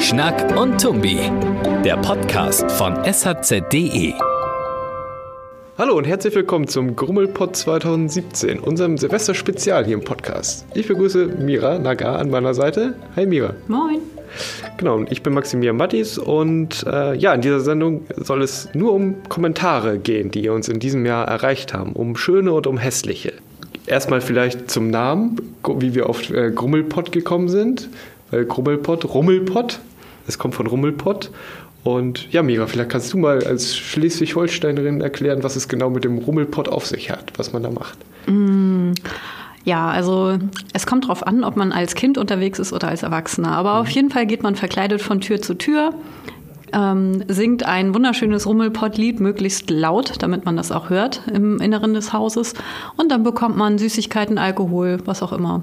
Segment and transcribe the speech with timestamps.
[0.00, 1.30] Schnack und Tumbi,
[1.84, 4.14] der Podcast von shz.de.
[5.78, 10.66] Hallo und herzlich willkommen zum Grummelpod 2017, unserem Silvester-Spezial hier im Podcast.
[10.74, 12.94] Ich begrüße Mira Nagar an meiner Seite.
[13.14, 13.54] Hi Mira.
[13.68, 14.00] Moin.
[14.76, 18.92] Genau, und ich bin Maximilian Mattis und äh, ja, in dieser Sendung soll es nur
[18.92, 23.32] um Kommentare gehen, die uns in diesem Jahr erreicht haben, um schöne und um hässliche.
[23.86, 25.40] Erstmal vielleicht zum Namen,
[25.78, 27.88] wie wir auf äh, Grummelpott gekommen sind,
[28.30, 29.78] weil Grummelpott, Rummelpott,
[30.26, 31.30] es kommt von Rummelpott.
[31.84, 36.18] Und ja, Mira, vielleicht kannst du mal als Schleswig-Holsteinerin erklären, was es genau mit dem
[36.18, 37.96] Rummelpott auf sich hat, was man da macht.
[38.26, 38.90] Mm,
[39.66, 40.38] ja, also
[40.72, 43.50] es kommt darauf an, ob man als Kind unterwegs ist oder als Erwachsener.
[43.50, 43.80] Aber mhm.
[43.80, 45.92] auf jeden Fall geht man verkleidet von Tür zu Tür,
[46.76, 52.12] ähm, singt ein wunderschönes Rummelpott-Lied, möglichst laut, damit man das auch hört im Inneren des
[52.12, 52.52] Hauses.
[52.96, 55.62] Und dann bekommt man Süßigkeiten, Alkohol, was auch immer.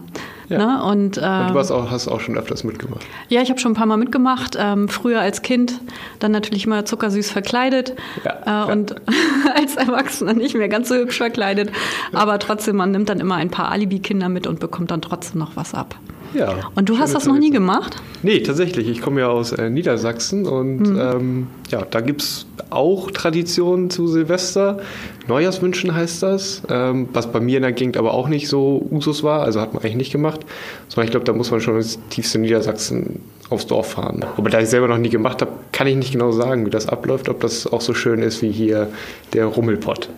[0.49, 0.58] Ja.
[0.58, 0.84] Ne?
[0.84, 3.06] Und, ähm, und, du hast auch, hast auch schon öfters mitgemacht.
[3.30, 4.58] Ja, ich habe schon ein paar Mal mitgemacht.
[4.59, 5.80] Ähm, früher als Kind,
[6.19, 7.95] dann natürlich immer zuckersüß verkleidet.
[8.25, 8.95] Ja, äh, und
[9.56, 11.72] als Erwachsener nicht mehr ganz so hübsch verkleidet.
[12.11, 15.56] Aber trotzdem, man nimmt dann immer ein paar Alibi-Kinder mit und bekommt dann trotzdem noch
[15.56, 15.95] was ab.
[16.34, 16.56] Ja.
[16.76, 17.95] Und du hast das noch nie gemacht?
[18.22, 18.88] Nee, tatsächlich.
[18.88, 21.00] Ich komme ja aus äh, Niedersachsen und mhm.
[21.00, 24.80] ähm, ja, da gibt es auch Traditionen zu Silvester.
[25.28, 29.23] Neujahrswünschen heißt das, ähm, was bei mir in der Gegend aber auch nicht so Usus
[29.23, 30.42] war, also hat man eigentlich nicht gemacht.
[30.88, 34.25] Sondern ich glaube, da muss man schon ins tiefste Niedersachsen aufs Dorf fahren.
[34.38, 36.88] Aber da ich selber noch nie gemacht habe, kann ich nicht genau sagen, wie das
[36.88, 38.90] abläuft, ob das auch so schön ist wie hier
[39.34, 40.09] der Rummelpott.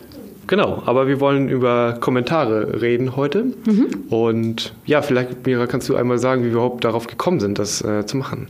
[0.47, 3.45] Genau, aber wir wollen über Kommentare reden heute.
[3.65, 3.87] Mhm.
[4.09, 7.81] Und ja, vielleicht, Mira, kannst du einmal sagen, wie wir überhaupt darauf gekommen sind, das
[7.83, 8.47] äh, zu machen?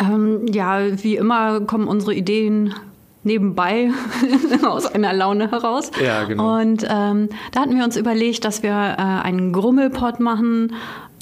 [0.00, 2.74] Ähm, ja, wie immer kommen unsere Ideen
[3.24, 3.90] nebenbei
[4.66, 5.90] aus einer Laune heraus.
[6.04, 6.60] Ja, genau.
[6.60, 10.72] Und ähm, da hatten wir uns überlegt, dass wir äh, einen Grummelpot machen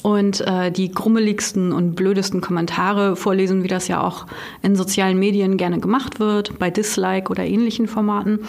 [0.03, 4.25] und äh, die grummeligsten und blödesten Kommentare vorlesen, wie das ja auch
[4.63, 8.39] in sozialen Medien gerne gemacht wird, bei Dislike oder ähnlichen Formaten.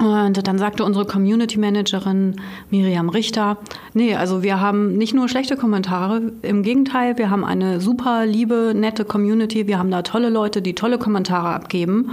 [0.00, 2.36] Und dann sagte unsere Community Managerin
[2.70, 3.58] Miriam Richter,
[3.92, 8.72] nee, also wir haben nicht nur schlechte Kommentare, im Gegenteil, wir haben eine super liebe,
[8.74, 12.12] nette Community, wir haben da tolle Leute, die tolle Kommentare abgeben.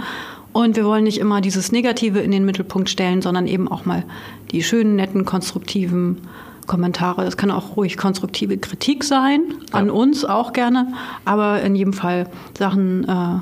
[0.52, 4.04] Und wir wollen nicht immer dieses Negative in den Mittelpunkt stellen, sondern eben auch mal
[4.50, 6.18] die schönen, netten, konstruktiven
[6.66, 7.24] Kommentare.
[7.24, 9.40] Das kann auch ruhig konstruktive Kritik sein,
[9.72, 9.92] an ja.
[9.92, 10.92] uns auch gerne,
[11.24, 12.28] aber in jedem Fall
[12.58, 13.40] Sachen, äh,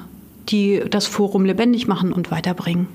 [0.51, 2.87] die das Forum lebendig machen und weiterbringen.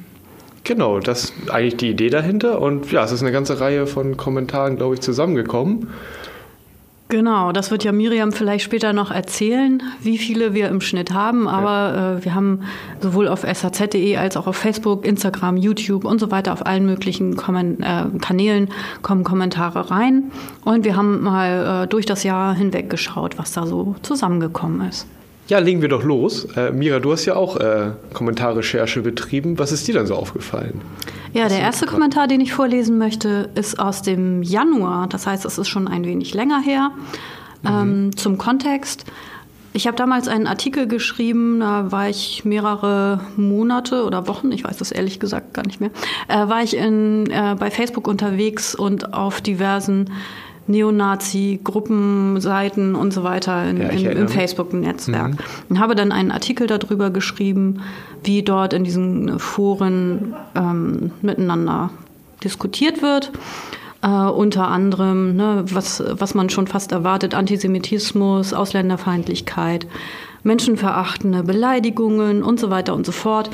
[0.64, 2.62] Genau, das ist eigentlich die Idee dahinter.
[2.62, 5.88] Und ja, es ist eine ganze Reihe von Kommentaren, glaube ich, zusammengekommen.
[7.12, 11.46] Genau, das wird ja Miriam vielleicht später noch erzählen, wie viele wir im Schnitt haben.
[11.46, 12.14] Aber ja.
[12.14, 12.62] äh, wir haben
[13.02, 17.36] sowohl auf shz.de als auch auf Facebook, Instagram, YouTube und so weiter auf allen möglichen
[17.36, 18.70] Kommen äh, Kanälen
[19.02, 20.32] kommen Kommentare rein.
[20.64, 25.06] Und wir haben mal äh, durch das Jahr hinweg geschaut, was da so zusammengekommen ist.
[25.52, 26.46] Ja, legen wir doch los.
[26.56, 29.60] Äh, Mira, du hast ja auch äh, Kommentarrecherche betrieben.
[29.60, 30.80] Was ist dir dann so aufgefallen?
[31.34, 35.08] Ja, der erste Kommentar, den ich vorlesen möchte, ist aus dem Januar.
[35.10, 36.92] Das heißt, es ist schon ein wenig länger her.
[37.64, 37.70] Mhm.
[37.70, 39.04] Ähm, zum Kontext.
[39.74, 44.78] Ich habe damals einen Artikel geschrieben, da war ich mehrere Monate oder Wochen, ich weiß
[44.78, 45.92] das ehrlich gesagt gar nicht mehr,
[46.30, 50.12] äh, war ich in, äh, bei Facebook unterwegs und auf diversen
[50.68, 55.32] Neonazi-Gruppenseiten und so weiter in, ja, in, im Facebook-Netzwerk.
[55.32, 55.38] Mhm.
[55.70, 57.82] Und habe dann einen Artikel darüber geschrieben,
[58.24, 61.90] wie dort in diesen Foren ähm, miteinander
[62.44, 63.32] diskutiert wird.
[64.02, 69.88] Äh, unter anderem, ne, was, was man schon fast erwartet, Antisemitismus, Ausländerfeindlichkeit,
[70.44, 73.50] menschenverachtende Beleidigungen und so weiter und so fort.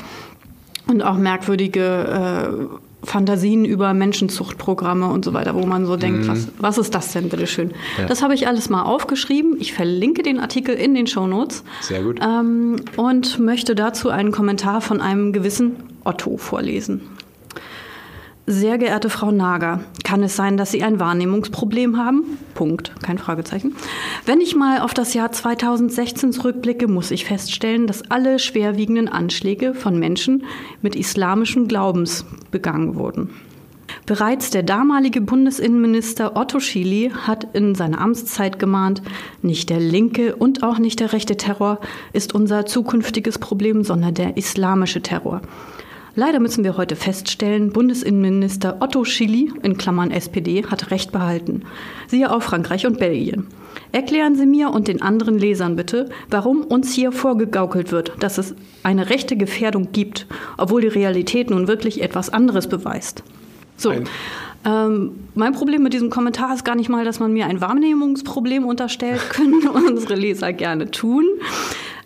[0.86, 6.28] Und auch merkwürdige äh, Fantasien über Menschenzuchtprogramme und so weiter, wo man so denkt, mhm.
[6.28, 7.72] was, was ist das denn, bitteschön?
[7.98, 8.06] Ja.
[8.06, 9.56] Das habe ich alles mal aufgeschrieben.
[9.60, 11.62] Ich verlinke den Artikel in den Show Notes.
[11.80, 12.20] Sehr gut.
[12.20, 17.02] Ähm, und möchte dazu einen Kommentar von einem gewissen Otto vorlesen.
[18.50, 22.38] Sehr geehrte Frau Nager, kann es sein, dass Sie ein Wahrnehmungsproblem haben?
[22.54, 23.74] Punkt, kein Fragezeichen.
[24.24, 29.74] Wenn ich mal auf das Jahr 2016 zurückblicke, muss ich feststellen, dass alle schwerwiegenden Anschläge
[29.74, 30.44] von Menschen
[30.80, 33.28] mit islamischem Glaubens begangen wurden.
[34.06, 39.02] Bereits der damalige Bundesinnenminister Otto Schily hat in seiner Amtszeit gemahnt,
[39.42, 41.80] nicht der linke und auch nicht der rechte Terror
[42.14, 45.42] ist unser zukünftiges Problem, sondern der islamische Terror.
[46.18, 51.62] Leider müssen wir heute feststellen, Bundesinnenminister Otto Schily in Klammern SPD hat recht behalten.
[52.08, 53.46] Siehe auch Frankreich und Belgien.
[53.92, 58.56] Erklären Sie mir und den anderen Lesern bitte, warum uns hier vorgegaukelt wird, dass es
[58.82, 60.26] eine rechte Gefährdung gibt,
[60.56, 63.22] obwohl die Realität nun wirklich etwas anderes beweist.
[63.76, 63.92] So.
[64.64, 68.64] Ähm, mein Problem mit diesem Kommentar ist gar nicht mal, dass man mir ein Wahrnehmungsproblem
[68.64, 71.26] unterstellt, können unsere Leser gerne tun,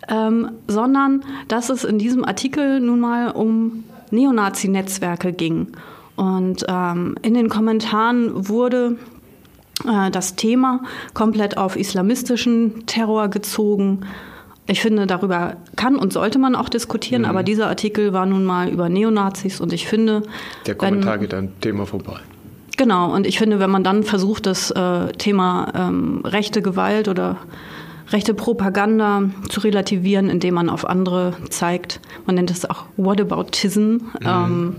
[0.07, 5.67] ähm, sondern dass es in diesem Artikel nun mal um Neonazi-Netzwerke ging.
[6.15, 8.97] Und ähm, in den Kommentaren wurde
[9.87, 10.81] äh, das Thema
[11.13, 14.01] komplett auf islamistischen Terror gezogen.
[14.65, 17.29] Ich finde, darüber kann und sollte man auch diskutieren, mhm.
[17.29, 20.23] aber dieser Artikel war nun mal über Neonazis und ich finde.
[20.65, 22.19] Der Kommentar wenn, geht an Thema vorbei.
[22.77, 27.37] Genau, und ich finde, wenn man dann versucht, das äh, Thema ähm, rechte Gewalt oder
[28.11, 33.99] rechte Propaganda zu relativieren, indem man auf andere zeigt, man nennt es auch Whataboutism, mhm.
[34.25, 34.75] ähm,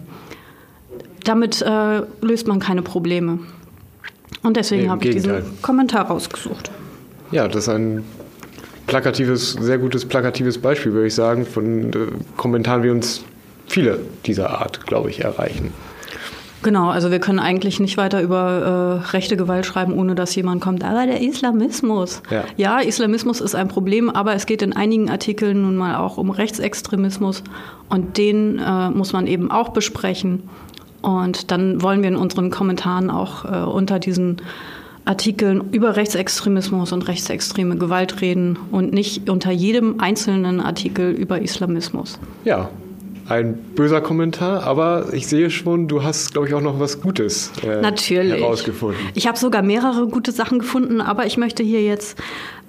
[1.24, 3.38] damit äh, löst man keine Probleme.
[4.42, 6.70] Und deswegen habe ich diesen Kommentar rausgesucht.
[7.30, 8.04] Ja, das ist ein
[8.86, 11.96] plakatives, sehr gutes plakatives Beispiel, würde ich sagen, von äh,
[12.36, 13.24] Kommentaren, wie uns
[13.66, 15.72] viele dieser Art, glaube ich, erreichen.
[16.64, 20.62] Genau, also wir können eigentlich nicht weiter über äh, rechte Gewalt schreiben, ohne dass jemand
[20.62, 20.82] kommt.
[20.82, 22.22] Aber der Islamismus.
[22.30, 22.44] Ja.
[22.56, 26.30] ja, Islamismus ist ein Problem, aber es geht in einigen Artikeln nun mal auch um
[26.30, 27.44] Rechtsextremismus
[27.90, 30.48] und den äh, muss man eben auch besprechen.
[31.02, 34.38] Und dann wollen wir in unseren Kommentaren auch äh, unter diesen
[35.04, 42.18] Artikeln über Rechtsextremismus und rechtsextreme Gewalt reden und nicht unter jedem einzelnen Artikel über Islamismus.
[42.46, 42.70] Ja,
[43.28, 47.52] ein böser Kommentar, aber ich sehe schon, du hast, glaube ich, auch noch was Gutes
[47.62, 48.40] äh, Natürlich.
[48.40, 49.00] herausgefunden.
[49.14, 52.18] Ich habe sogar mehrere gute Sachen gefunden, aber ich möchte hier jetzt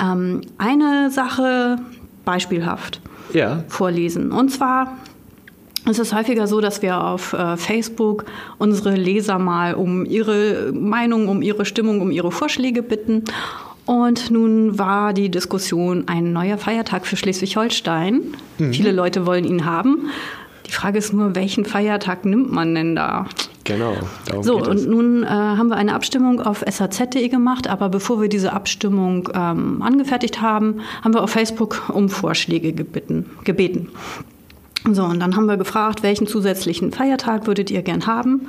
[0.02, 1.78] ähm, eine Sache
[2.24, 3.02] beispielhaft
[3.34, 3.64] ja.
[3.68, 4.32] vorlesen.
[4.32, 4.98] Und zwar
[5.88, 8.26] es ist häufiger so, dass wir auf äh, Facebook
[8.58, 13.24] unsere Leser mal um ihre Meinung, um ihre Stimmung, um ihre Vorschläge bitten.
[13.86, 18.34] Und nun war die Diskussion ein neuer Feiertag für Schleswig-Holstein.
[18.58, 18.74] Mhm.
[18.74, 20.10] Viele Leute wollen ihn haben.
[20.68, 23.28] Die Frage ist nur, welchen Feiertag nimmt man denn da?
[23.64, 23.96] Genau.
[24.42, 28.54] so, und nun äh, haben wir eine Abstimmung auf saz.de gemacht, aber bevor wir diese
[28.54, 33.26] Abstimmung ähm, angefertigt haben, haben wir auf Facebook um Vorschläge gebeten.
[33.44, 33.90] gebeten.
[34.92, 38.48] So, und dann haben wir gefragt, welchen zusätzlichen Feiertag würdet ihr gern haben?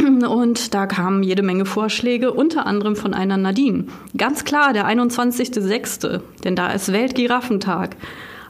[0.28, 3.84] Und da kamen jede Menge Vorschläge, unter anderem von einer Nadine.
[4.16, 7.96] Ganz klar, der 21.06., denn da ist Weltgiraffentag.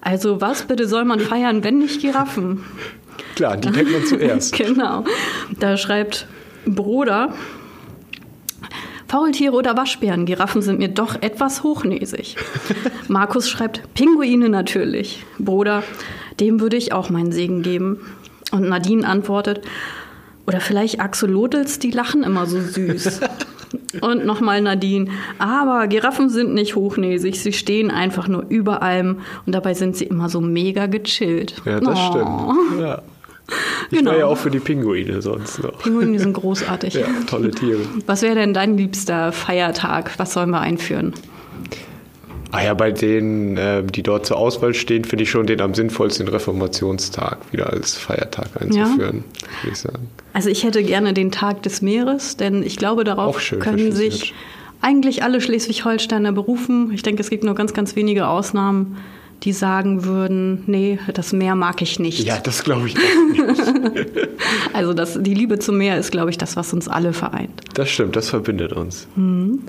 [0.01, 2.65] Also was bitte soll man feiern, wenn nicht Giraffen?
[3.37, 4.53] Klar, die denkt man zuerst.
[4.57, 5.05] genau.
[5.59, 6.27] Da schreibt
[6.67, 7.35] Bruder,
[9.09, 12.37] Faultiere oder Waschbären, Giraffen sind mir doch etwas hochnäsig.
[13.09, 15.25] Markus schreibt, Pinguine natürlich.
[15.39, 15.83] Bruder,
[16.39, 17.99] dem würde ich auch meinen Segen geben.
[18.53, 19.63] Und Nadine antwortet,
[20.47, 23.21] oder vielleicht Axolotls, die lachen immer so süß.
[24.01, 25.11] Und nochmal Nadine.
[25.39, 27.41] Aber Giraffen sind nicht hochnäsig.
[27.41, 29.19] Sie stehen einfach nur über allem.
[29.47, 31.63] Und dabei sind sie immer so mega gechillt.
[31.65, 32.11] Ja, das oh.
[32.11, 32.81] stimmt.
[32.81, 33.03] Ja.
[33.91, 34.13] Ich genau.
[34.13, 35.79] war ja auch für die Pinguine sonst noch.
[35.79, 36.95] Pinguine sind großartig.
[36.95, 37.81] ja, tolle Tiere.
[38.07, 40.13] Was wäre denn dein liebster Feiertag?
[40.19, 41.15] Was sollen wir einführen?
[42.53, 45.75] Ah ja, bei denen, äh, die dort zur Auswahl stehen, finde ich schon den am
[45.75, 49.63] sinnvollsten Reformationstag wieder als Feiertag einzuführen, ja.
[49.63, 50.09] würde ich sagen.
[50.33, 54.35] Also ich hätte gerne den Tag des Meeres, denn ich glaube, darauf können sich
[54.81, 56.91] eigentlich alle Schleswig-Holsteiner berufen.
[56.93, 58.97] Ich denke, es gibt nur ganz, ganz wenige Ausnahmen,
[59.43, 62.21] die sagen würden, nee, das Meer mag ich nicht.
[62.27, 62.95] Ja, das glaube ich
[63.31, 63.43] nicht.
[64.73, 67.61] also das, die Liebe zum Meer ist, glaube ich, das, was uns alle vereint.
[67.75, 69.07] Das stimmt, das verbindet uns.
[69.17, 69.61] Mhm.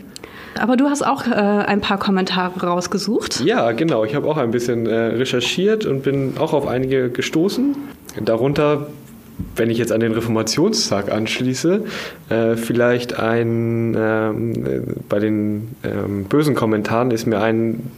[0.60, 3.42] Aber du hast auch äh, ein paar Kommentare rausgesucht.
[3.42, 4.04] Ja, genau.
[4.04, 7.76] Ich habe auch ein bisschen äh, recherchiert und bin auch auf einige gestoßen.
[8.24, 8.88] Darunter,
[9.56, 11.84] wenn ich jetzt an den Reformationstag anschließe,
[12.30, 17.92] äh, vielleicht ein, ähm, bei den ähm, bösen Kommentaren ist mir ein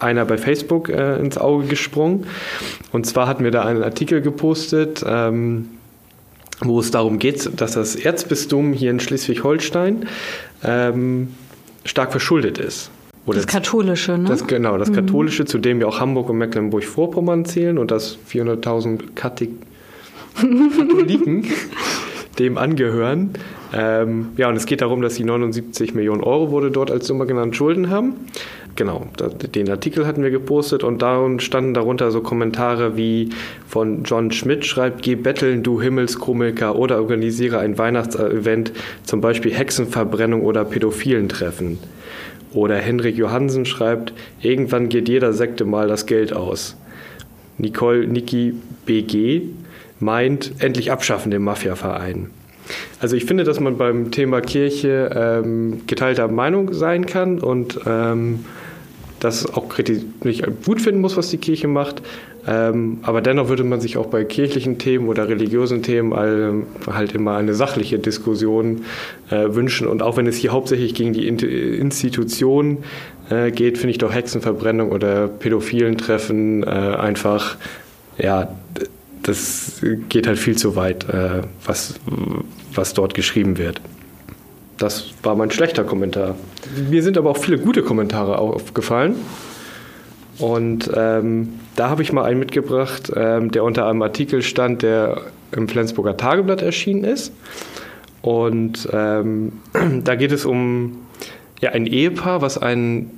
[0.00, 2.26] einer bei Facebook äh, ins Auge gesprungen.
[2.92, 5.70] Und zwar hatten wir da einen Artikel gepostet, ähm,
[6.60, 10.06] wo es darum geht, dass das Erzbistum hier in Schleswig-Holstein
[10.62, 11.34] ähm,
[11.84, 12.90] stark verschuldet ist.
[13.24, 14.28] Oder das Katholische, ne?
[14.28, 14.94] Das, genau, das mhm.
[14.94, 19.14] Katholische, zu dem ja auch Hamburg und Mecklenburg-Vorpommern zählen und das 400.000
[20.34, 21.46] Katholiken
[22.38, 23.30] dem angehören.
[23.74, 27.26] Ähm, ja, und es geht darum, dass sie 79 Millionen Euro wurde dort als Summe
[27.26, 28.14] genannt Schulden haben.
[28.74, 29.06] Genau,
[29.54, 33.28] den Artikel hatten wir gepostet und da standen darunter so Kommentare wie
[33.66, 38.72] von John Schmidt schreibt, geh betteln, du Himmelskomiker oder organisiere ein Weihnachtsevent,
[39.04, 41.78] zum Beispiel Hexenverbrennung oder pädophilen Treffen.
[42.54, 46.76] Oder Henrik Johansen schreibt, irgendwann geht jeder Sekte mal das Geld aus.
[47.58, 48.54] Nicole Niki
[48.86, 49.42] BG
[50.00, 52.30] meint, endlich abschaffen den Mafiaverein.
[53.00, 58.44] Also ich finde, dass man beim Thema Kirche ähm, geteilter Meinung sein kann und ähm,
[59.20, 59.66] das auch
[60.24, 62.02] nicht gut finden muss, was die Kirche macht.
[62.46, 67.14] Ähm, aber dennoch würde man sich auch bei kirchlichen Themen oder religiösen Themen all, halt
[67.14, 68.82] immer eine sachliche Diskussion
[69.30, 69.86] äh, wünschen.
[69.86, 72.78] Und auch wenn es hier hauptsächlich gegen die Institution
[73.30, 77.56] äh, geht, finde ich doch Hexenverbrennung oder pädophilen Treffen äh, einfach,
[78.18, 78.48] ja,
[79.22, 81.94] das geht halt viel zu weit, äh, was,
[82.74, 83.80] was dort geschrieben wird.
[84.78, 86.34] Das war mein schlechter Kommentar.
[86.90, 89.16] Mir sind aber auch viele gute Kommentare aufgefallen.
[90.38, 95.20] Und ähm, da habe ich mal einen mitgebracht, ähm, der unter einem Artikel stand, der
[95.52, 97.32] im Flensburger Tageblatt erschienen ist.
[98.22, 99.52] Und ähm,
[100.04, 100.98] da geht es um
[101.60, 103.10] ja, ein Ehepaar, was ein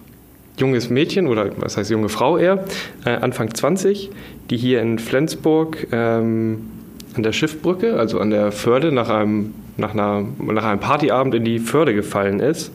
[0.59, 2.65] junges Mädchen oder was heißt junge Frau eher,
[3.05, 4.11] äh, Anfang 20,
[4.51, 6.71] die hier in Flensburg ähm,
[7.17, 11.45] an der Schiffbrücke, also an der Förde, nach einem, nach, einer, nach einem Partyabend in
[11.45, 12.73] die Förde gefallen ist.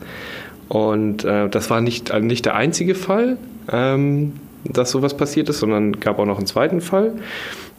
[0.68, 3.38] Und äh, das war nicht, äh, nicht der einzige Fall,
[3.70, 4.34] ähm,
[4.64, 7.14] dass sowas passiert ist, sondern gab auch noch einen zweiten Fall.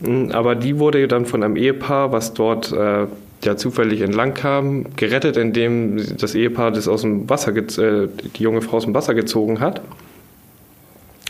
[0.01, 3.07] Mm, aber die wurde dann von einem Ehepaar, was dort äh,
[3.43, 8.61] ja zufällig entlang kam, gerettet, indem das Ehepaar das aus dem Wasser, äh, die junge
[8.61, 9.81] Frau aus dem Wasser gezogen hat.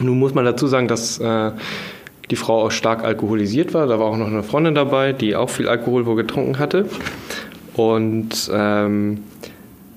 [0.02, 1.52] Nun muss man dazu sagen, dass äh,
[2.30, 3.88] die Frau auch stark alkoholisiert war.
[3.88, 6.86] Da war auch noch eine Freundin dabei, die auch viel Alkohol wohl getrunken hatte.
[7.74, 9.20] Und ähm,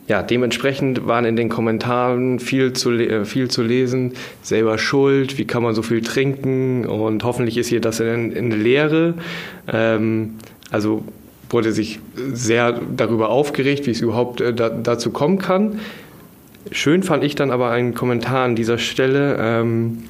[0.07, 5.47] ja, dementsprechend waren in den Kommentaren viel zu, äh, viel zu lesen, selber schuld, wie
[5.47, 9.15] kann man so viel trinken und hoffentlich ist hier das in, in Lehre.
[9.73, 10.35] Ähm,
[10.71, 11.05] also
[11.55, 15.81] wurde sich sehr darüber aufgeregt, wie es überhaupt äh, da, dazu kommen kann.
[16.71, 20.03] Schön fand ich dann aber einen Kommentar an dieser Stelle, ähm,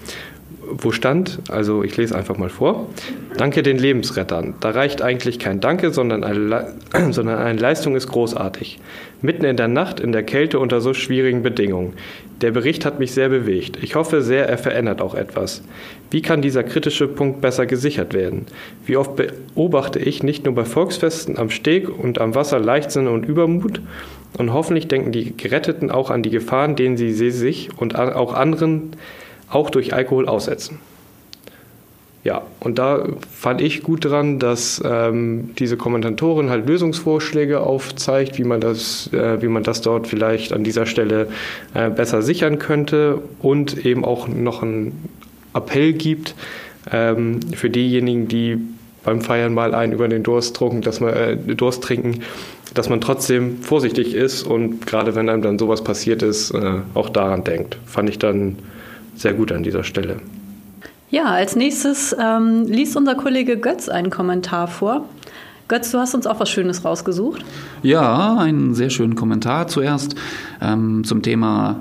[0.70, 2.88] wo stand, also ich lese einfach mal vor,
[3.36, 4.54] Danke den Lebensrettern.
[4.60, 6.72] Da reicht eigentlich kein Danke, sondern eine,
[7.10, 8.78] sondern eine Leistung ist großartig.
[9.22, 11.94] Mitten in der Nacht, in der Kälte unter so schwierigen Bedingungen.
[12.40, 13.78] Der Bericht hat mich sehr bewegt.
[13.82, 15.62] Ich hoffe sehr, er verändert auch etwas.
[16.10, 18.46] Wie kann dieser kritische Punkt besser gesichert werden?
[18.86, 23.26] Wie oft beobachte ich nicht nur bei Volksfesten am Steg und am Wasser Leichtsinn und
[23.26, 23.80] Übermut?
[24.36, 28.92] Und hoffentlich denken die Geretteten auch an die Gefahren, denen sie sich und auch anderen
[29.50, 30.78] auch durch Alkohol aussetzen.
[32.24, 38.44] Ja, und da fand ich gut dran, dass ähm, diese Kommentatorin halt Lösungsvorschläge aufzeigt, wie
[38.44, 41.28] man das, äh, wie man das dort vielleicht an dieser Stelle
[41.74, 45.10] äh, besser sichern könnte und eben auch noch einen
[45.52, 46.34] Appell gibt
[46.90, 48.58] ähm, für diejenigen, die
[49.04, 52.20] beim Feiern mal einen über den Durst trunken, dass man äh, Durst trinken,
[52.72, 57.10] dass man trotzdem vorsichtig ist und gerade wenn einem dann sowas passiert ist, äh, auch
[57.10, 57.76] daran denkt.
[57.84, 58.56] Fand ich dann
[59.14, 60.16] sehr gut an dieser Stelle.
[61.10, 65.04] Ja, als nächstes ähm, liest unser Kollege Götz einen Kommentar vor.
[65.68, 67.44] Götz, du hast uns auch was Schönes rausgesucht.
[67.82, 70.14] Ja, einen sehr schönen Kommentar zuerst
[70.60, 71.80] ähm, zum Thema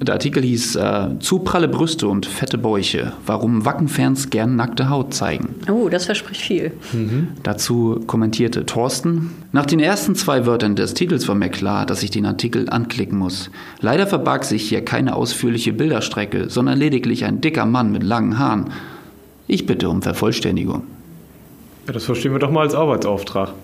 [0.00, 3.12] der Artikel hieß äh, Zu pralle Brüste und fette Bäuche.
[3.26, 5.56] Warum Wackenfans gern nackte Haut zeigen.
[5.70, 6.72] Oh, das verspricht viel.
[6.92, 7.28] Mhm.
[7.42, 9.32] Dazu kommentierte Thorsten.
[9.52, 13.18] Nach den ersten zwei Wörtern des Titels war mir klar, dass ich den Artikel anklicken
[13.18, 13.50] muss.
[13.80, 18.70] Leider verbarg sich hier keine ausführliche Bilderstrecke, sondern lediglich ein dicker Mann mit langen Haaren.
[19.46, 20.82] Ich bitte um Vervollständigung.
[21.86, 23.54] Ja, das verstehen wir doch mal als Arbeitsauftrag.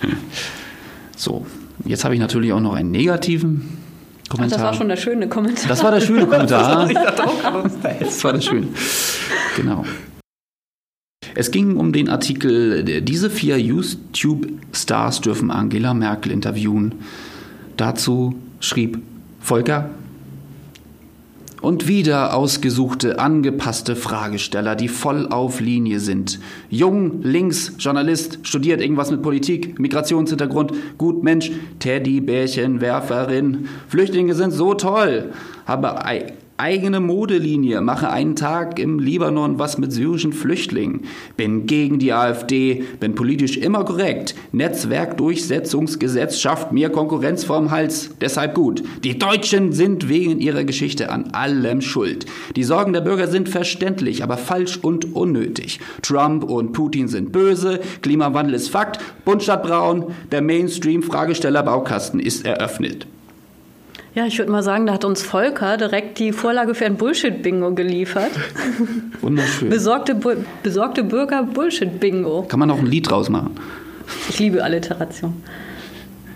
[1.16, 1.46] so,
[1.84, 3.81] jetzt habe ich natürlich auch noch einen negativen
[4.32, 4.58] Kommentar.
[4.58, 5.68] Ach, das war schon der schöne Kommentar.
[5.68, 6.88] Das war der schöne Kommentar.
[8.00, 8.68] das war der schöne.
[9.56, 9.84] Genau.
[11.34, 16.96] Es ging um den Artikel, diese vier YouTube-Stars dürfen Angela Merkel interviewen.
[17.76, 19.00] Dazu schrieb
[19.40, 19.90] Volker,
[21.62, 26.40] und wieder ausgesuchte, angepasste Fragesteller, die voll auf Linie sind.
[26.68, 33.68] Jung, links, Journalist, studiert irgendwas mit Politik, Migrationshintergrund, gut Mensch, Teddybärchenwerferin.
[33.88, 35.30] Flüchtlinge sind so toll,
[35.64, 36.04] aber
[36.62, 41.00] eigene Modelinie, mache einen Tag im Libanon was mit syrischen Flüchtlingen,
[41.36, 48.54] bin gegen die AfD, bin politisch immer korrekt, Netzwerkdurchsetzungsgesetz schafft mir Konkurrenz vorm Hals, deshalb
[48.54, 48.84] gut.
[49.02, 52.26] Die Deutschen sind wegen ihrer Geschichte an allem schuld.
[52.54, 55.80] Die Sorgen der Bürger sind verständlich, aber falsch und unnötig.
[56.00, 63.08] Trump und Putin sind böse, Klimawandel ist Fakt, Bunt statt Braun, der Mainstream-Fragesteller-Baukasten ist eröffnet.
[64.14, 67.74] Ja, ich würde mal sagen, da hat uns Volker direkt die Vorlage für ein Bullshit-Bingo
[67.74, 68.30] geliefert.
[69.22, 69.70] Wunderschön.
[69.70, 70.16] Besorgte,
[70.62, 72.42] besorgte Bürger Bullshit-Bingo.
[72.42, 73.56] Kann man auch ein Lied draus machen.
[74.28, 75.42] Ich liebe Alliteration.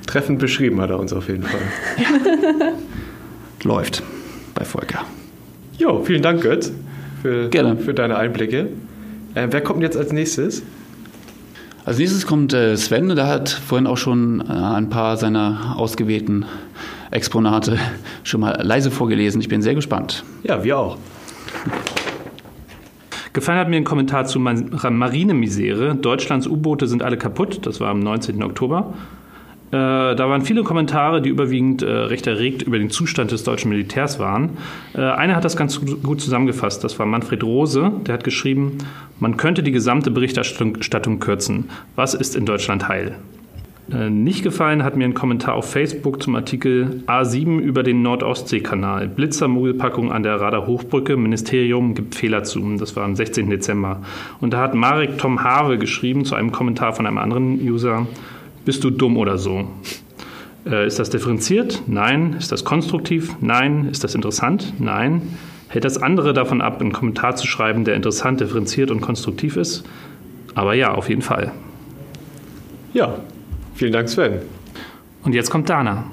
[0.07, 1.61] Treffend beschrieben hat er uns auf jeden Fall.
[3.63, 4.03] Läuft
[4.55, 5.05] bei Volker.
[5.77, 6.73] Jo, vielen Dank, Götz,
[7.21, 7.77] für, Gerne.
[7.77, 8.69] für deine Einblicke.
[9.35, 10.63] Äh, wer kommt jetzt als nächstes?
[11.87, 16.45] Als nächstes kommt äh, Sven, der hat vorhin auch schon äh, ein paar seiner ausgewählten
[17.13, 17.79] Exponate
[18.25, 19.41] schon mal leise vorgelesen.
[19.41, 20.25] Ich bin sehr gespannt.
[20.43, 20.99] Ja, wir auch.
[23.33, 25.95] Gefallen hat mir ein Kommentar zu Marinemisere.
[25.95, 27.65] Deutschlands U-Boote sind alle kaputt.
[27.65, 28.43] Das war am 19.
[28.43, 28.93] Oktober.
[29.71, 33.69] Äh, da waren viele Kommentare, die überwiegend äh, recht erregt über den Zustand des deutschen
[33.71, 34.59] Militärs waren.
[34.95, 36.85] Äh, einer hat das ganz gut zusammengefasst.
[36.85, 37.91] Das war Manfred Rose.
[38.07, 38.79] Der hat geschrieben,
[39.19, 41.71] man könnte die gesamte Berichterstattung kürzen.
[41.97, 43.17] Was ist in Deutschland heil?
[43.91, 49.09] Äh, nicht gefallen hat mir ein Kommentar auf Facebook zum Artikel A7 über den Nord-Ostsee-Kanal.
[49.09, 51.17] Blitzermogelpackung an der Radar Hochbrücke.
[51.17, 52.77] Ministerium gibt Fehler zu.
[52.79, 53.49] Das war am 16.
[53.49, 54.03] Dezember.
[54.41, 58.07] Und da hat Marek Tom Have geschrieben zu einem Kommentar von einem anderen User
[58.67, 59.69] bist du dumm oder so?
[60.67, 61.85] Äh, ist das differenziert?
[61.87, 62.35] Nein.
[62.39, 63.35] Ist das konstruktiv?
[63.41, 63.89] Nein.
[63.91, 64.75] Ist das interessant?
[64.79, 65.39] Nein.
[65.69, 69.85] Hält das andere davon ab, einen Kommentar zu schreiben, der interessant, differenziert und konstruktiv ist?
[70.55, 71.53] Aber ja, auf jeden Fall.
[72.93, 73.21] Ja,
[73.75, 74.41] vielen Dank, Sven.
[75.23, 76.05] Und jetzt kommt Dana.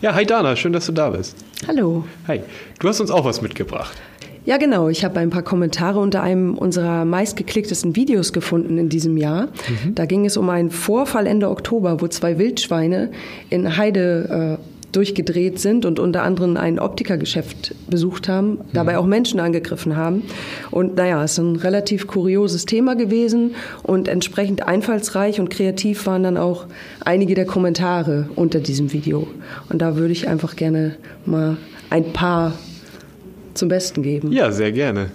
[0.00, 1.36] Ja, hi Dana, schön, dass du da bist.
[1.68, 2.04] Hallo.
[2.26, 2.40] Hi,
[2.80, 4.00] du hast uns auch was mitgebracht.
[4.44, 4.88] Ja, genau.
[4.88, 9.46] Ich habe ein paar Kommentare unter einem unserer meistgeklicktesten Videos gefunden in diesem Jahr.
[9.46, 9.94] Mhm.
[9.94, 13.10] Da ging es um einen Vorfall Ende Oktober, wo zwei Wildschweine
[13.50, 19.40] in Heide äh, durchgedreht sind und unter anderem ein Optikergeschäft besucht haben, dabei auch Menschen
[19.40, 20.24] angegriffen haben.
[20.70, 26.22] Und naja, es ist ein relativ kurioses Thema gewesen und entsprechend einfallsreich und kreativ waren
[26.22, 26.66] dann auch
[27.04, 29.26] einige der Kommentare unter diesem Video.
[29.70, 31.56] Und da würde ich einfach gerne mal
[31.88, 32.52] ein paar
[33.54, 34.32] zum Besten geben.
[34.32, 35.10] Ja, sehr gerne.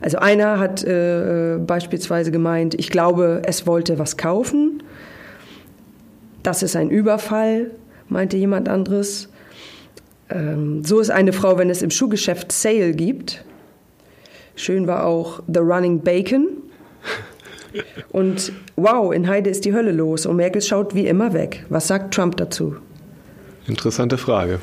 [0.00, 4.82] Also einer hat äh, beispielsweise gemeint, ich glaube, es wollte was kaufen.
[6.42, 7.70] Das ist ein Überfall,
[8.08, 9.28] meinte jemand anderes.
[10.30, 13.44] Ähm, so ist eine Frau, wenn es im Schuhgeschäft Sale gibt.
[14.56, 16.48] Schön war auch The Running Bacon.
[18.10, 21.64] Und wow, in Heide ist die Hölle los und Merkel schaut wie immer weg.
[21.70, 22.76] Was sagt Trump dazu?
[23.66, 24.60] Interessante Frage.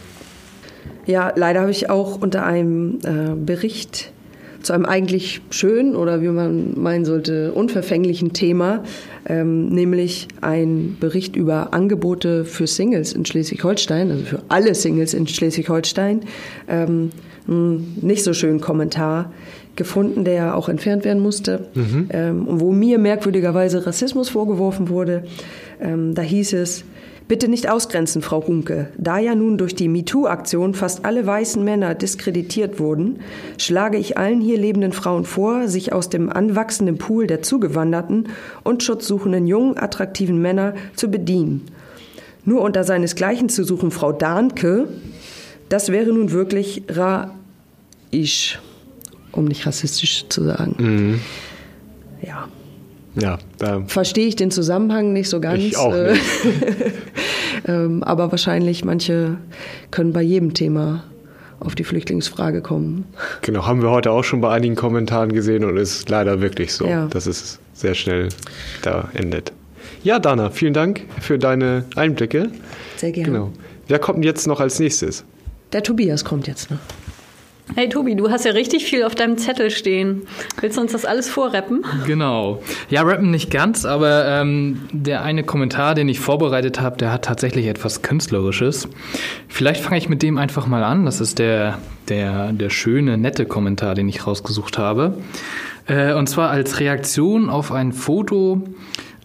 [1.11, 4.13] Ja, leider habe ich auch unter einem äh, Bericht
[4.61, 8.85] zu einem eigentlich schönen oder wie man meinen sollte, unverfänglichen Thema,
[9.27, 15.27] ähm, nämlich ein Bericht über Angebote für Singles in Schleswig-Holstein, also für alle Singles in
[15.27, 16.21] Schleswig-Holstein,
[16.69, 17.09] ähm,
[17.45, 19.33] einen nicht so schönen Kommentar
[19.75, 22.07] gefunden, der auch entfernt werden musste, mhm.
[22.11, 25.25] ähm, wo mir merkwürdigerweise Rassismus vorgeworfen wurde.
[25.81, 26.85] Ähm, da hieß es,
[27.31, 28.89] Bitte nicht ausgrenzen, Frau Runke.
[28.97, 33.21] Da ja nun durch die MeToo-Aktion fast alle weißen Männer diskreditiert wurden,
[33.57, 38.27] schlage ich allen hier lebenden Frauen vor, sich aus dem anwachsenden Pool der zugewanderten
[38.65, 41.67] und schutzsuchenden jungen, attraktiven Männer zu bedienen.
[42.43, 44.89] Nur unter seinesgleichen zu suchen, Frau Dahnke,
[45.69, 48.59] das wäre nun wirklich ra-isch,
[49.31, 50.75] um nicht rassistisch zu sagen.
[50.77, 51.21] Mhm.
[52.27, 52.49] Ja.
[53.15, 53.39] Ja,
[53.87, 55.61] verstehe ich den Zusammenhang nicht so ganz.
[55.61, 56.23] Ich auch äh, nicht.
[57.67, 59.37] ähm, aber wahrscheinlich manche
[59.91, 61.03] können bei jedem Thema
[61.59, 63.05] auf die Flüchtlingsfrage kommen.
[63.41, 66.87] Genau, haben wir heute auch schon bei einigen Kommentaren gesehen und ist leider wirklich so,
[66.87, 67.07] ja.
[67.07, 68.29] dass es sehr schnell
[68.81, 69.51] da endet.
[70.03, 72.49] Ja, Dana, vielen Dank für deine Einblicke.
[72.97, 73.31] Sehr gerne.
[73.31, 73.51] Genau.
[73.87, 75.23] Wer kommt jetzt noch als nächstes?
[75.73, 76.79] Der Tobias kommt jetzt noch.
[77.73, 80.23] Hey Tobi, du hast ja richtig viel auf deinem Zettel stehen.
[80.59, 81.85] Willst du uns das alles vorrappen?
[82.05, 82.61] Genau.
[82.89, 87.23] Ja, rappen nicht ganz, aber ähm, der eine Kommentar, den ich vorbereitet habe, der hat
[87.23, 88.89] tatsächlich etwas Künstlerisches.
[89.47, 91.05] Vielleicht fange ich mit dem einfach mal an.
[91.05, 91.77] Das ist der,
[92.09, 95.17] der, der schöne, nette Kommentar, den ich rausgesucht habe.
[95.87, 98.63] Äh, und zwar als Reaktion auf ein Foto,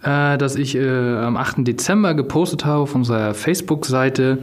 [0.04, 1.66] äh, das ich äh, am 8.
[1.66, 4.38] Dezember gepostet habe auf unserer Facebook-Seite.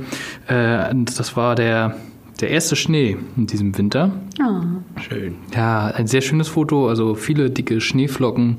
[0.47, 1.95] Äh, das war der
[2.41, 4.11] der erste Schnee in diesem Winter.
[4.41, 4.99] Oh.
[4.99, 5.35] Schön.
[5.55, 8.57] Ja, ein sehr schönes Foto, also viele dicke Schneeflocken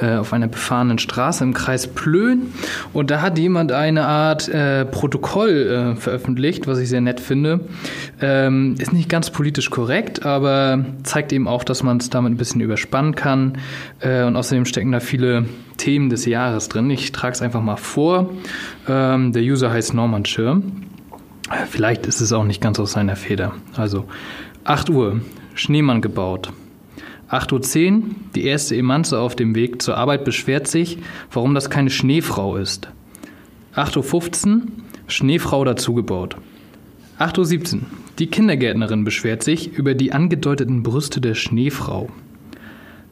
[0.00, 2.52] äh, auf einer befahrenen Straße im Kreis Plön.
[2.92, 7.60] Und da hat jemand eine Art äh, Protokoll äh, veröffentlicht, was ich sehr nett finde.
[8.20, 12.36] Ähm, ist nicht ganz politisch korrekt, aber zeigt eben auch, dass man es damit ein
[12.36, 13.58] bisschen überspannen kann.
[14.00, 16.90] Äh, und außerdem stecken da viele Themen des Jahres drin.
[16.90, 18.30] Ich trage es einfach mal vor.
[18.88, 20.82] Ähm, der User heißt Norman Schirm.
[21.68, 23.52] Vielleicht ist es auch nicht ganz aus seiner Feder.
[23.76, 24.06] Also
[24.64, 25.20] 8 Uhr,
[25.54, 26.52] Schneemann gebaut.
[27.30, 28.02] 8.10 Uhr,
[28.34, 30.98] die erste Emanze auf dem Weg zur Arbeit beschwert sich,
[31.30, 32.88] warum das keine Schneefrau ist.
[33.74, 34.62] 8.15 Uhr,
[35.06, 36.36] Schneefrau dazugebaut.
[37.18, 37.80] 8.17 Uhr,
[38.18, 42.08] die Kindergärtnerin beschwert sich über die angedeuteten Brüste der Schneefrau.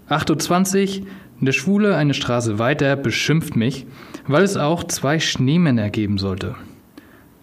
[0.09, 1.07] 8.20 Uhr,
[1.41, 3.87] der Schwule eine Straße weiter beschimpft mich,
[4.27, 6.55] weil es auch zwei Schneemänner geben sollte.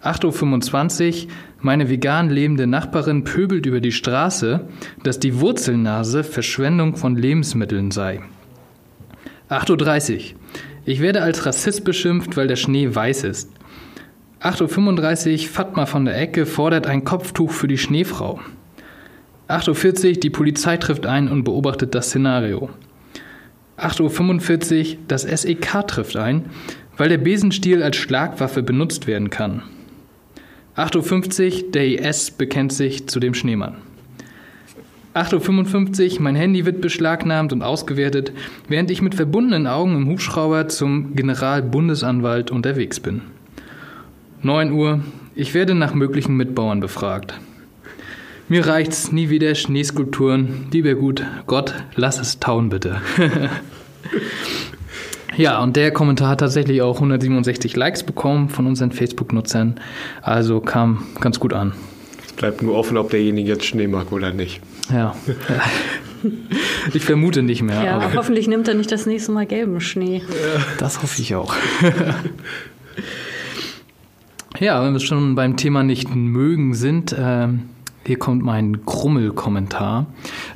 [0.02, 4.62] 8.25 Uhr, meine vegan lebende Nachbarin pöbelt über die Straße,
[5.04, 8.20] dass die Wurzelnase Verschwendung von Lebensmitteln sei.
[9.48, 10.20] 8.30 Uhr,
[10.84, 13.52] ich werde als Rassist beschimpft, weil der Schnee weiß ist.
[14.40, 18.40] 8.35 Uhr, Fatma von der Ecke fordert ein Kopftuch für die Schneefrau.
[19.46, 22.70] 8.40 Uhr, die Polizei trifft ein und beobachtet das Szenario.
[23.78, 26.46] 8.45 Uhr, das SEK trifft ein,
[26.96, 29.62] weil der Besenstiel als Schlagwaffe benutzt werden kann.
[30.76, 33.76] 8.50 Uhr, der IS bekennt sich zu dem Schneemann.
[35.14, 38.32] 8.55 Uhr, mein Handy wird beschlagnahmt und ausgewertet,
[38.68, 43.20] während ich mit verbundenen Augen im Hubschrauber zum Generalbundesanwalt unterwegs bin.
[44.40, 45.00] 9 Uhr,
[45.34, 47.34] ich werde nach möglichen Mitbauern befragt.
[48.48, 50.68] Mir reicht's nie wieder Schneeskulpturen.
[50.72, 53.00] Lieber gut, Gott, lass es tauen bitte.
[55.36, 59.80] ja, und der Kommentar hat tatsächlich auch 167 Likes bekommen von unseren Facebook-Nutzern.
[60.22, 61.72] Also kam ganz gut an.
[62.24, 64.60] Es bleibt nur offen, ob derjenige jetzt Schnee mag oder nicht.
[64.92, 65.14] Ja.
[66.94, 67.82] Ich vermute nicht mehr.
[67.82, 70.22] Ja, aber hoffentlich nimmt er nicht das nächste Mal gelben Schnee.
[70.78, 71.52] das hoffe ich auch.
[74.60, 77.70] ja, wenn wir schon beim Thema nicht mögen sind, ähm,
[78.04, 80.06] hier kommt mein Grummel-Kommentar.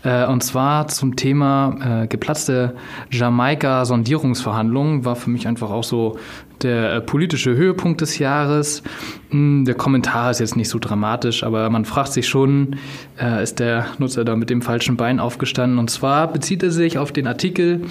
[0.03, 2.75] Äh, und zwar zum Thema äh, geplatzte
[3.11, 5.05] Jamaika-Sondierungsverhandlungen.
[5.05, 6.19] War für mich einfach auch so
[6.63, 8.83] der äh, politische Höhepunkt des Jahres.
[9.31, 12.77] Hm, der Kommentar ist jetzt nicht so dramatisch, aber man fragt sich schon,
[13.21, 15.79] äh, ist der Nutzer da mit dem falschen Bein aufgestanden?
[15.79, 17.83] Und zwar bezieht er sich auf den Artikel,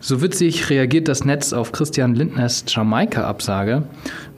[0.00, 3.84] so witzig reagiert das Netz auf Christian Lindners Jamaika-Absage.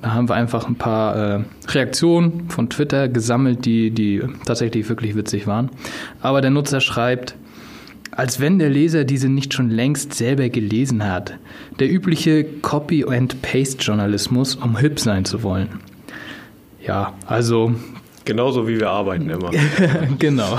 [0.02, 5.14] Da haben wir einfach ein paar äh, Reaktionen von Twitter gesammelt, die, die tatsächlich wirklich
[5.14, 5.70] witzig waren.
[6.20, 7.36] Aber der Nutzer schreibt,
[8.10, 11.38] als wenn der Leser diese nicht schon längst selber gelesen hat.
[11.78, 15.80] Der übliche Copy-and-Paste-Journalismus, um hip sein zu wollen.
[16.84, 17.72] Ja, also
[18.24, 19.50] Genauso wie wir arbeiten immer.
[20.18, 20.58] genau.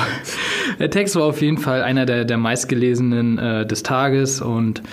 [0.79, 4.83] Der Text war auf jeden Fall einer der, der meistgelesenen äh, des Tages und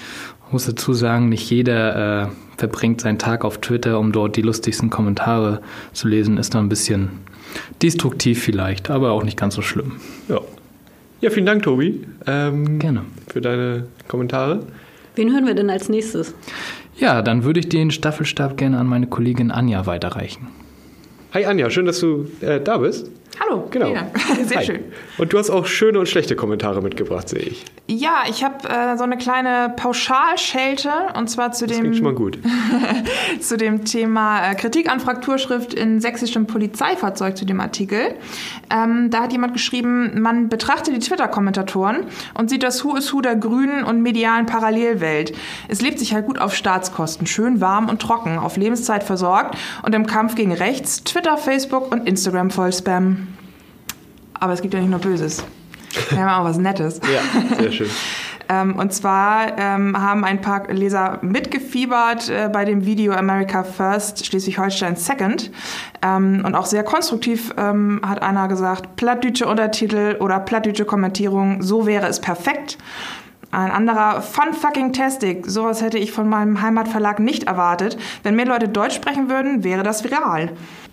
[0.53, 4.91] muss dazu sagen, nicht jeder äh, verbringt seinen Tag auf Twitter, um dort die lustigsten
[4.91, 5.61] Kommentare
[5.93, 6.39] zu lesen.
[6.39, 7.11] Ist da ein bisschen
[7.83, 9.93] destruktiv vielleicht, aber auch nicht ganz so schlimm.
[10.29, 10.41] Ja,
[11.21, 12.07] ja vielen Dank, Tobi.
[12.27, 13.03] Ähm, Gerne.
[13.29, 14.67] Für deine Kommentare.
[15.17, 16.35] Wen hören wir denn als nächstes?
[16.97, 20.49] Ja, dann würde ich den Staffelstab gerne an meine Kollegin Anja weiterreichen.
[21.33, 23.11] Hi Anja, schön, dass du äh, da bist.
[23.41, 23.95] Hallo, Genau.
[23.95, 24.19] Dank.
[24.45, 24.65] Sehr Hi.
[24.65, 24.85] schön.
[25.19, 27.65] Und du hast auch schöne und schlechte Kommentare mitgebracht, sehe ich.
[27.87, 32.15] Ja, ich habe äh, so eine kleine Pauschalschelte und zwar zu Das dem schon mal
[32.15, 32.39] gut.
[33.41, 38.15] zu dem Thema äh, Kritik an Frakturschrift in sächsischem Polizeifahrzeug zu dem Artikel.
[38.71, 43.21] Ähm, da hat jemand geschrieben, man betrachtet die Twitter-Kommentatoren und sieht das Who is Who
[43.23, 45.33] der grünen und medialen Parallelwelt.
[45.69, 49.95] Es lebt sich halt gut auf Staatskosten, schön warm und trocken, auf Lebenszeit versorgt und
[49.95, 53.29] im Kampf gegen rechts, Twitter, Facebook und Instagram voll Spam.
[54.41, 55.45] Aber es gibt ja nicht nur Böses.
[56.11, 57.01] Wir haben auch was Nettes.
[57.03, 57.91] Ja, sehr schön.
[58.51, 64.27] Ähm, und zwar ähm, haben ein paar Leser mitgefiebert äh, bei dem Video America First,
[64.27, 65.53] Schleswig-Holstein Second.
[66.03, 71.87] Ähm, und auch sehr konstruktiv ähm, hat einer gesagt, plattdeutsche Untertitel oder plattdeutsche Kommentierung, so
[71.87, 72.77] wäre es perfekt.
[73.53, 75.47] Ein anderer, fun fucking tastic.
[75.47, 77.99] Sowas hätte ich von meinem Heimatverlag nicht erwartet.
[78.25, 80.51] Wenn mehr Leute Deutsch sprechen würden, wäre das viral.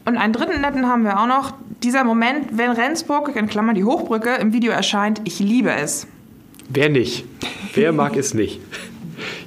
[0.08, 1.54] Und einen dritten netten haben wir auch noch.
[1.84, 6.08] Dieser Moment, wenn Rendsburg, in Klammern die Hochbrücke, im Video erscheint, ich liebe es.
[6.70, 7.26] Wer nicht?
[7.74, 8.62] Wer mag es nicht?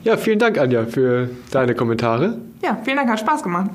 [0.04, 2.36] Ja, vielen Dank, Anja, für deine Kommentare.
[2.62, 3.70] Ja, vielen Dank, hat Spaß gemacht.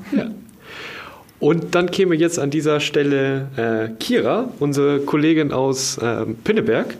[1.40, 6.94] Und dann käme jetzt an dieser Stelle äh, Kira, unsere Kollegin aus ähm, Pinneberg,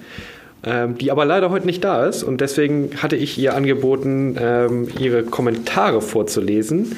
[0.66, 2.24] ähm, die aber leider heute nicht da ist.
[2.24, 6.96] Und deswegen hatte ich ihr angeboten, ähm, ihre Kommentare vorzulesen.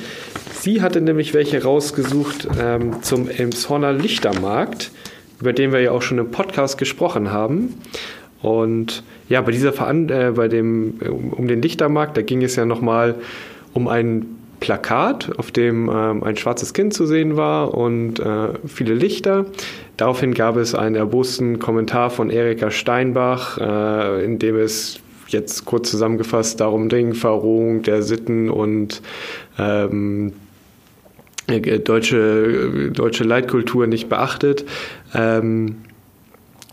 [0.55, 4.91] Sie hatte nämlich welche rausgesucht ähm, zum Elmshorner Lichtermarkt,
[5.41, 7.75] über den wir ja auch schon im Podcast gesprochen haben.
[8.41, 12.57] Und ja, bei dieser Veran äh, bei dem um um den Lichtermarkt, da ging es
[12.57, 13.17] ja nochmal
[13.75, 14.27] um ein
[14.61, 19.47] Plakat, auf dem ähm, ein schwarzes Kind zu sehen war und äh, viele Lichter.
[19.99, 25.91] Daraufhin gab es einen erbosten Kommentar von Erika Steinbach, äh, in dem es jetzt kurz
[25.91, 29.03] zusammengefasst darum ging, Verrohung der Sitten und
[29.59, 30.33] ähm,
[31.49, 34.65] äh, deutsche, deutsche Leitkultur nicht beachtet.
[35.15, 35.77] Ähm,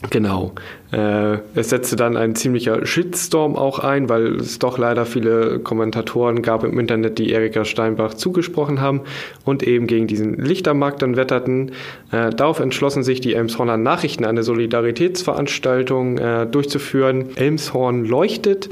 [0.09, 0.53] Genau.
[0.91, 6.41] Äh, es setzte dann ein ziemlicher Shitstorm auch ein, weil es doch leider viele Kommentatoren
[6.41, 9.01] gab im Internet, die Erika Steinbach zugesprochen haben
[9.45, 11.71] und eben gegen diesen Lichtermarkt dann wetterten.
[12.11, 17.35] Äh, darauf entschlossen sich die Elmshorner Nachrichten, eine Solidaritätsveranstaltung äh, durchzuführen.
[17.35, 18.69] Elmshorn leuchtet.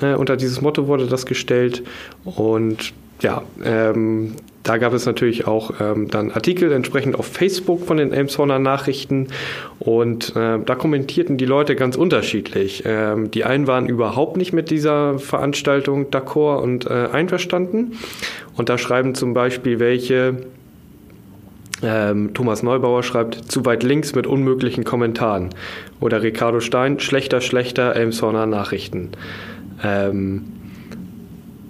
[0.00, 1.82] Äh, unter dieses Motto wurde das gestellt.
[2.24, 7.96] Und ja, ähm, da gab es natürlich auch ähm, dann Artikel entsprechend auf Facebook von
[7.96, 9.28] den Elmshorner Nachrichten
[9.78, 12.84] und äh, da kommentierten die Leute ganz unterschiedlich.
[12.86, 17.98] Ähm, die einen waren überhaupt nicht mit dieser Veranstaltung d'accord und äh, einverstanden
[18.56, 20.36] und da schreiben zum Beispiel welche,
[21.84, 25.50] Ähm, Thomas Neubauer schreibt, zu weit links mit unmöglichen Kommentaren.
[25.98, 29.10] Oder Ricardo Stein, schlechter, schlechter, Elmshorner Nachrichten.
[29.82, 30.44] Ähm,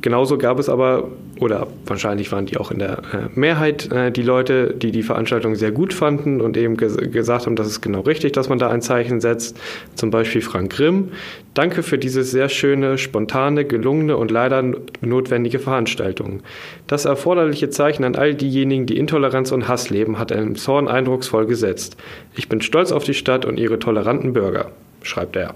[0.03, 1.09] genauso gab es aber,
[1.41, 5.55] oder wahrscheinlich waren die auch in der äh, Mehrheit äh, die Leute, die die Veranstaltung
[5.55, 8.69] sehr gut fanden und eben ges gesagt haben, das ist genau richtig, dass man da
[8.69, 9.59] ein Zeichen setzt.
[9.95, 11.11] Zum Beispiel Frank Grimm.
[11.55, 14.63] Danke für diese sehr schöne, spontane, gelungene und leider
[15.01, 16.43] notwendige Veranstaltung.
[16.87, 21.97] Das erforderliche Zeichen an all diejenigen, die Intoleranz und Hass leben, hat Elmshorn eindrucksvoll gesetzt.
[22.35, 24.71] Ich bin stolz auf die Stadt und ihre toleranten Bürger,
[25.03, 25.55] schreibt er.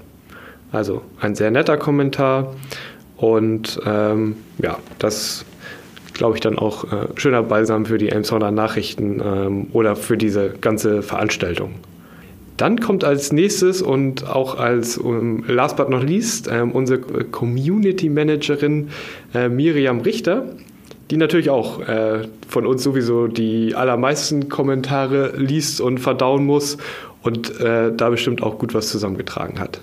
[0.73, 2.55] Also ein sehr netter Kommentar
[3.17, 5.45] und ähm, ja, das
[6.17, 10.55] glaube ich, dann auch äh, schöner Balsam für die Elmshorner Nachrichten ähm, oder für diese
[10.61, 11.75] ganze Veranstaltung.
[12.57, 18.09] Dann kommt als nächstes und auch als um, last but not least ähm, unsere Community
[18.09, 18.89] Managerin
[19.35, 20.47] äh, Miriam Richter,
[21.11, 26.79] die natürlich auch äh, von uns sowieso die allermeisten Kommentare liest und verdauen muss
[27.23, 29.81] und äh, da bestimmt auch gut was zusammengetragen hat.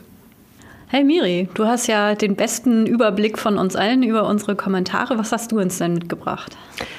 [0.95, 5.17] Hey Miri, du hast ja den besten Überblick von uns allen über unsere Kommentare.
[5.17, 6.55] Was hast du uns denn mitgebracht?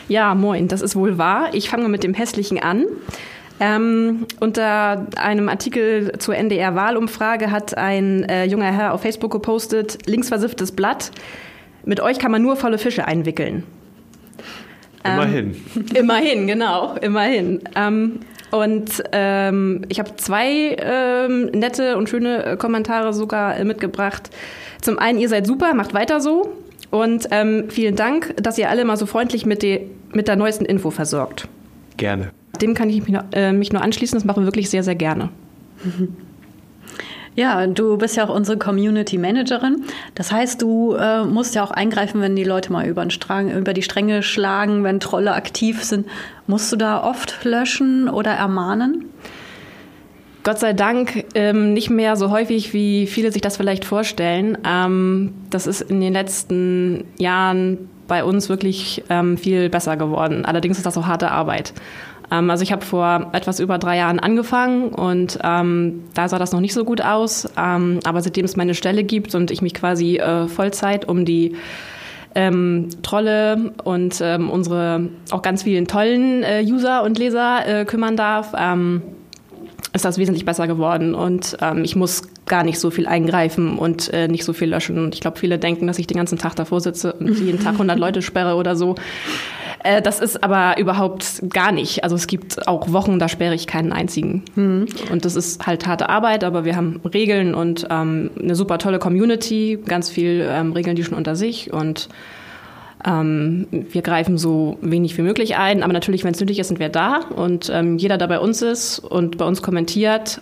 [0.09, 1.51] Ja, moin, das ist wohl wahr.
[1.53, 2.87] Ich fange mit dem Hässlichen an.
[3.61, 10.73] Ähm, unter einem Artikel zur NDR-Wahlumfrage hat ein äh, junger Herr auf Facebook gepostet, linksversifftes
[10.73, 11.13] Blatt,
[11.85, 13.63] mit euch kann man nur volle Fische einwickeln.
[15.05, 15.55] Immerhin.
[15.77, 17.61] Ähm, immerhin, genau, immerhin.
[17.77, 18.19] Ähm,
[18.55, 24.31] und ähm, ich habe zwei ähm, nette und schöne äh, Kommentare sogar äh, mitgebracht.
[24.81, 26.55] Zum einen, ihr seid super, macht weiter so.
[26.91, 29.81] Und ähm, vielen Dank, dass ihr alle mal so freundlich mit, die,
[30.13, 31.49] mit der neuesten Info versorgt.
[31.97, 32.31] Gerne.
[32.61, 34.17] Dem kann ich mich, nur, äh, mich nur anschließen.
[34.17, 35.31] Das machen wir wirklich sehr, sehr gerne.
[37.37, 39.85] Ja, du bist ja auch unsere Community Managerin.
[40.15, 43.73] Das heißt, du äh, musst ja auch eingreifen, wenn die Leute mal über, Strang, über
[43.73, 46.07] die Stränge schlagen, wenn Trolle aktiv sind.
[46.47, 49.07] Musst du da oft löschen oder ermahnen?
[50.45, 54.59] Gott sei Dank ähm, nicht mehr so häufig, wie viele sich das vielleicht vorstellen.
[54.65, 60.45] Ähm, das ist in den letzten Jahren bei uns wirklich ähm, viel besser geworden.
[60.45, 61.73] Allerdings ist das auch harte Arbeit.
[62.31, 66.53] Ähm, also ich habe vor etwas über drei Jahren angefangen und ähm, da sah das
[66.53, 67.49] noch nicht so gut aus.
[67.57, 71.57] Ähm, aber seitdem es meine Stelle gibt und ich mich quasi äh, Vollzeit um die
[72.35, 78.17] ähm, Trolle und ähm, unsere auch ganz vielen tollen äh, User und Leser äh, kümmern
[78.17, 79.03] darf, ähm,
[79.93, 81.15] ist das wesentlich besser geworden.
[81.15, 84.99] Und ich muss gar nicht so viel eingreifen und äh, nicht so viel löschen.
[84.99, 87.75] Und ich glaube, viele denken, dass ich den ganzen Tag davor sitze und jeden Tag
[87.75, 88.97] 100 Leute sperre oder so.
[89.85, 92.03] Äh, das ist aber überhaupt gar nicht.
[92.03, 94.43] Also es gibt auch Wochen, da sperre ich keinen einzigen.
[94.57, 94.87] Mhm.
[95.13, 98.99] Und das ist halt harte Arbeit, aber wir haben Regeln und ähm, eine super tolle
[98.99, 102.09] Community, ganz viel ähm, Regeln die schon unter sich und
[103.07, 106.81] ähm, wir greifen so wenig wie möglich ein, aber natürlich, wenn es nötig ist, sind
[106.81, 110.41] wir da und ähm, jeder, der bei uns ist und bei uns kommentiert,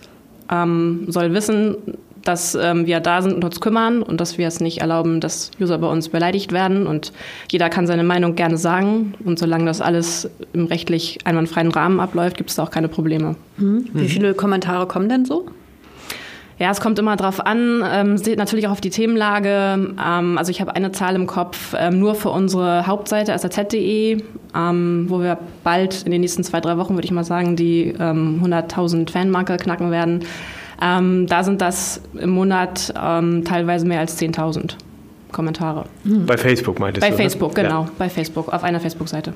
[0.49, 1.75] ähm, soll wissen,
[2.23, 5.51] dass ähm, wir da sind und uns kümmern und dass wir es nicht erlauben, dass
[5.59, 6.87] User bei uns beleidigt werden.
[6.87, 7.11] Und
[7.51, 9.13] jeder kann seine Meinung gerne sagen.
[9.23, 13.35] Und solange das alles im rechtlich einwandfreien Rahmen abläuft, gibt es da auch keine Probleme.
[13.57, 13.89] Mhm.
[13.93, 15.47] Wie viele Kommentare kommen denn so?
[16.59, 19.95] Ja, es kommt immer drauf an, ähm, natürlich auch auf die Themenlage.
[20.01, 24.23] Ähm, also ich habe eine Zahl im Kopf, ähm, nur für unsere Hauptseite saz.de,
[24.55, 27.95] ähm, wo wir bald in den nächsten zwei, drei Wochen, würde ich mal sagen, die
[27.99, 30.23] ähm, 100.000 Fanmarke knacken werden.
[30.83, 34.75] Ähm, da sind das im Monat ähm, teilweise mehr als 10.000
[35.31, 35.85] Kommentare.
[36.03, 37.15] Bei Facebook meintest Bei du?
[37.15, 37.23] ne?
[37.23, 37.83] Facebook, genau.
[37.83, 37.89] Ja.
[37.97, 39.33] Bei Facebook, auf einer Facebook-Seite.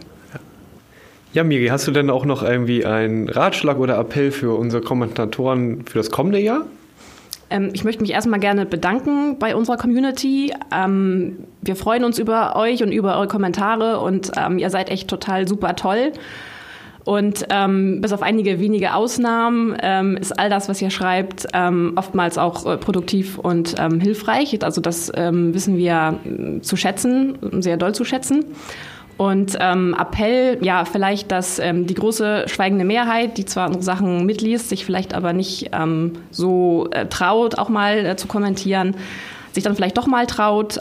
[1.33, 5.86] Ja, Miri, hast du denn auch noch irgendwie einen Ratschlag oder Appell für unsere Kommentatoren
[5.86, 6.65] für das kommende Jahr?
[7.49, 10.53] Ähm, ich möchte mich erstmal gerne bedanken bei unserer Community.
[10.73, 15.07] Ähm, wir freuen uns über euch und über eure Kommentare und ähm, ihr seid echt
[15.10, 16.12] total super toll.
[17.08, 21.93] Und ähm, bis auf einige wenige Ausnahmen ähm, ist all das, was ihr schreibt, ähm,
[21.96, 24.62] oftmals auch äh, produktiv und ähm, hilfreich.
[24.62, 28.43] Also das ähm, wissen wir äh, zu schätzen, sehr doll zu schätzen.
[29.15, 34.26] Und ähm, Appell, ja, vielleicht, dass ähm, die große schweigende Mehrheit, die zwar unsere Sachen
[34.26, 38.98] mitliest, sich vielleicht aber nicht ähm, so äh, traut, auch mal äh, zu kommentieren,
[39.54, 40.80] sich dann vielleicht doch mal traut.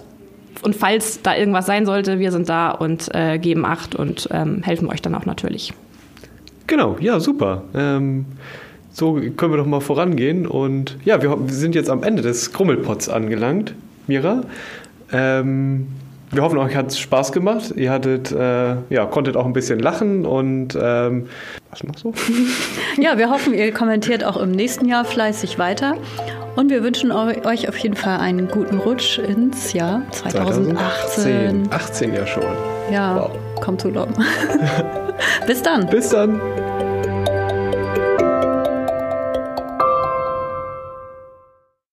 [0.63, 4.65] Und falls da irgendwas sein sollte, wir sind da und äh, geben Acht und ähm,
[4.65, 5.73] helfen euch dann auch natürlich.
[6.67, 7.63] Genau, ja, super.
[7.75, 8.27] Ähm,
[8.93, 10.47] so können wir doch mal vorangehen.
[10.47, 13.75] Und ja, wir, wir sind jetzt am Ende des Krummelpots angelangt,
[14.07, 14.43] Mira.
[15.13, 15.87] Ähm,
[16.31, 17.73] wir hoffen, euch hat es Spaß gemacht.
[17.77, 21.27] Ihr hattet, äh, ja, konntet auch ein bisschen lachen und ähm,
[21.71, 22.13] was machst du?
[23.01, 25.97] Ja, wir hoffen, ihr kommentiert auch im nächsten Jahr fleißig weiter.
[26.57, 31.69] Und wir wünschen euch auf jeden Fall einen guten Rutsch ins Jahr 2018.
[31.71, 32.43] 18 ja schon.
[32.91, 33.31] Ja, Wow.
[33.61, 34.15] Kommt zu glauben.
[35.47, 35.87] Bis dann.
[35.89, 36.41] Bis dann.